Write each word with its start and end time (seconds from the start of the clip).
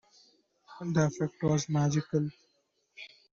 The 0.79 1.05
effect 1.05 1.43
was 1.43 1.69
magical. 1.69 2.31